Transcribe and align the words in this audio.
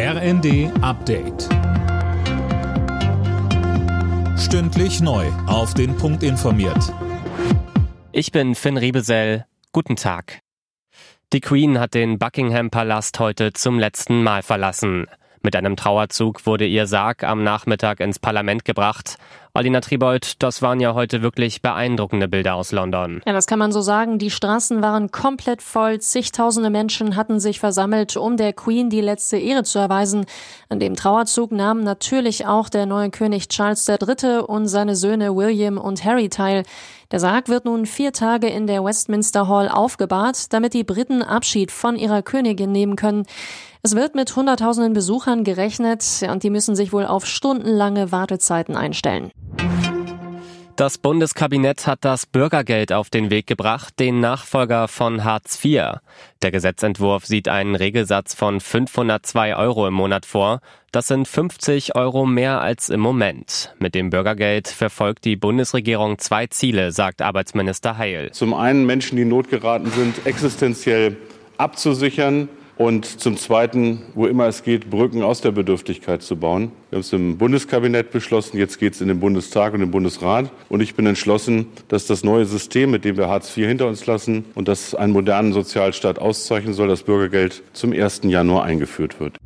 RND 0.00 0.70
Update. 0.80 1.48
Stündlich 4.38 5.00
neu. 5.00 5.26
Auf 5.48 5.74
den 5.74 5.96
Punkt 5.96 6.22
informiert. 6.22 6.94
Ich 8.12 8.30
bin 8.30 8.54
Finn 8.54 8.76
Riebesell. 8.76 9.44
Guten 9.72 9.96
Tag. 9.96 10.42
Die 11.32 11.40
Queen 11.40 11.80
hat 11.80 11.94
den 11.94 12.20
Buckingham 12.20 12.70
Palast 12.70 13.18
heute 13.18 13.52
zum 13.52 13.80
letzten 13.80 14.22
Mal 14.22 14.44
verlassen. 14.44 15.08
Mit 15.42 15.56
einem 15.56 15.74
Trauerzug 15.74 16.46
wurde 16.46 16.66
ihr 16.66 16.86
Sarg 16.86 17.24
am 17.24 17.42
Nachmittag 17.42 17.98
ins 17.98 18.20
Parlament 18.20 18.64
gebracht. 18.64 19.16
Alina 19.58 19.80
Tribold, 19.80 20.40
das 20.40 20.62
waren 20.62 20.78
ja 20.78 20.94
heute 20.94 21.20
wirklich 21.20 21.62
beeindruckende 21.62 22.28
Bilder 22.28 22.54
aus 22.54 22.70
London. 22.70 23.20
Ja, 23.26 23.32
das 23.32 23.48
kann 23.48 23.58
man 23.58 23.72
so 23.72 23.80
sagen. 23.80 24.20
Die 24.20 24.30
Straßen 24.30 24.82
waren 24.82 25.10
komplett 25.10 25.62
voll. 25.62 25.98
Zigtausende 25.98 26.70
Menschen 26.70 27.16
hatten 27.16 27.40
sich 27.40 27.58
versammelt, 27.58 28.16
um 28.16 28.36
der 28.36 28.52
Queen 28.52 28.88
die 28.88 29.00
letzte 29.00 29.36
Ehre 29.36 29.64
zu 29.64 29.80
erweisen. 29.80 30.26
An 30.68 30.78
dem 30.78 30.94
Trauerzug 30.94 31.50
nahmen 31.50 31.82
natürlich 31.82 32.46
auch 32.46 32.68
der 32.68 32.86
neue 32.86 33.10
König 33.10 33.48
Charles 33.48 33.88
III. 33.88 34.42
und 34.46 34.68
seine 34.68 34.94
Söhne 34.94 35.34
William 35.34 35.76
und 35.76 36.04
Harry 36.04 36.28
teil. 36.28 36.62
Der 37.10 37.18
Sarg 37.18 37.48
wird 37.48 37.64
nun 37.64 37.84
vier 37.84 38.12
Tage 38.12 38.48
in 38.48 38.68
der 38.68 38.84
Westminster 38.84 39.48
Hall 39.48 39.68
aufgebahrt, 39.68 40.52
damit 40.52 40.72
die 40.72 40.84
Briten 40.84 41.22
Abschied 41.22 41.72
von 41.72 41.96
ihrer 41.96 42.22
Königin 42.22 42.70
nehmen 42.70 42.94
können. 42.94 43.24
Es 43.82 43.96
wird 43.96 44.14
mit 44.14 44.36
Hunderttausenden 44.36 44.92
Besuchern 44.92 45.42
gerechnet 45.42 46.04
und 46.30 46.42
die 46.42 46.50
müssen 46.50 46.76
sich 46.76 46.92
wohl 46.92 47.06
auf 47.06 47.26
stundenlange 47.26 48.12
Wartezeiten 48.12 48.76
einstellen. 48.76 49.30
Das 50.78 50.96
Bundeskabinett 50.96 51.88
hat 51.88 52.04
das 52.04 52.24
Bürgergeld 52.24 52.92
auf 52.92 53.10
den 53.10 53.30
Weg 53.30 53.48
gebracht, 53.48 53.98
den 53.98 54.20
Nachfolger 54.20 54.86
von 54.86 55.24
Hartz 55.24 55.58
IV. 55.64 55.98
Der 56.40 56.52
Gesetzentwurf 56.52 57.26
sieht 57.26 57.48
einen 57.48 57.74
Regelsatz 57.74 58.32
von 58.32 58.60
502 58.60 59.56
Euro 59.56 59.88
im 59.88 59.94
Monat 59.94 60.24
vor. 60.24 60.60
Das 60.92 61.08
sind 61.08 61.26
50 61.26 61.96
Euro 61.96 62.26
mehr 62.26 62.60
als 62.60 62.90
im 62.90 63.00
Moment. 63.00 63.74
Mit 63.80 63.96
dem 63.96 64.10
Bürgergeld 64.10 64.68
verfolgt 64.68 65.24
die 65.24 65.34
Bundesregierung 65.34 66.18
zwei 66.18 66.46
Ziele, 66.46 66.92
sagt 66.92 67.22
Arbeitsminister 67.22 67.98
Heil. 67.98 68.30
Zum 68.30 68.54
einen 68.54 68.86
Menschen, 68.86 69.16
die 69.16 69.22
in 69.22 69.30
Not 69.30 69.50
geraten 69.50 69.90
sind, 69.90 70.26
existenziell 70.26 71.16
abzusichern 71.56 72.48
und 72.78 73.20
zum 73.20 73.36
Zweiten, 73.36 74.02
wo 74.14 74.26
immer 74.26 74.46
es 74.46 74.62
geht, 74.62 74.88
Brücken 74.88 75.22
aus 75.22 75.40
der 75.40 75.50
Bedürftigkeit 75.50 76.22
zu 76.22 76.36
bauen. 76.36 76.72
Wir 76.90 76.96
haben 76.96 77.00
es 77.00 77.12
im 77.12 77.36
Bundeskabinett 77.36 78.12
beschlossen, 78.12 78.56
jetzt 78.56 78.78
geht 78.78 78.94
es 78.94 79.00
in 79.00 79.08
den 79.08 79.20
Bundestag 79.20 79.74
und 79.74 79.80
den 79.80 79.90
Bundesrat. 79.90 80.50
Und 80.68 80.80
ich 80.80 80.94
bin 80.94 81.04
entschlossen, 81.04 81.66
dass 81.88 82.06
das 82.06 82.24
neue 82.24 82.46
System, 82.46 82.90
mit 82.90 83.04
dem 83.04 83.16
wir 83.16 83.28
Hartz 83.28 83.54
IV 83.56 83.66
hinter 83.66 83.88
uns 83.88 84.06
lassen 84.06 84.44
und 84.54 84.68
das 84.68 84.94
einen 84.94 85.12
modernen 85.12 85.52
Sozialstaat 85.52 86.18
auszeichnen 86.18 86.72
soll, 86.72 86.88
das 86.88 87.02
Bürgergeld 87.02 87.62
zum 87.72 87.92
1. 87.92 88.20
Januar 88.24 88.64
eingeführt 88.64 89.18
wird. 89.20 89.36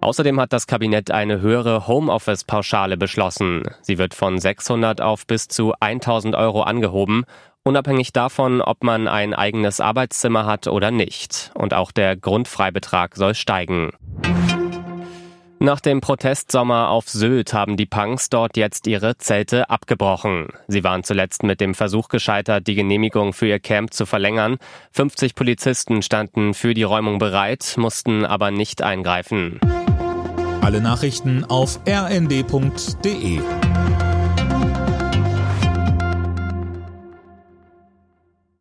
Außerdem 0.00 0.40
hat 0.40 0.52
das 0.52 0.66
Kabinett 0.66 1.12
eine 1.12 1.40
höhere 1.40 1.86
Homeoffice-Pauschale 1.86 2.96
beschlossen. 2.96 3.62
Sie 3.82 3.98
wird 3.98 4.14
von 4.14 4.38
600 4.38 5.00
auf 5.00 5.28
bis 5.28 5.46
zu 5.46 5.74
1000 5.78 6.34
Euro 6.34 6.62
angehoben 6.62 7.24
unabhängig 7.64 8.12
davon, 8.12 8.60
ob 8.60 8.84
man 8.84 9.08
ein 9.08 9.34
eigenes 9.34 9.80
Arbeitszimmer 9.80 10.46
hat 10.46 10.66
oder 10.66 10.90
nicht. 10.90 11.50
Und 11.54 11.74
auch 11.74 11.92
der 11.92 12.16
Grundfreibetrag 12.16 13.16
soll 13.16 13.34
steigen. 13.34 13.90
Nach 15.62 15.78
dem 15.78 16.00
Protestsommer 16.00 16.88
auf 16.88 17.08
Sylt 17.08 17.54
haben 17.54 17.76
die 17.76 17.86
Punks 17.86 18.28
dort 18.28 18.56
jetzt 18.56 18.88
ihre 18.88 19.16
Zelte 19.18 19.70
abgebrochen. 19.70 20.48
Sie 20.66 20.82
waren 20.82 21.04
zuletzt 21.04 21.44
mit 21.44 21.60
dem 21.60 21.76
Versuch 21.76 22.08
gescheitert, 22.08 22.66
die 22.66 22.74
Genehmigung 22.74 23.32
für 23.32 23.46
ihr 23.46 23.60
Camp 23.60 23.94
zu 23.94 24.04
verlängern. 24.04 24.56
50 24.90 25.36
Polizisten 25.36 26.02
standen 26.02 26.54
für 26.54 26.74
die 26.74 26.82
Räumung 26.82 27.20
bereit, 27.20 27.74
mussten 27.76 28.24
aber 28.24 28.50
nicht 28.50 28.82
eingreifen. 28.82 29.60
Alle 30.62 30.80
Nachrichten 30.80 31.44
auf 31.44 31.78
rnd.de 31.88 33.40